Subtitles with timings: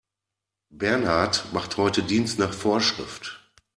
[0.71, 3.39] Bernhard macht heute Dienst nach Vorschrift.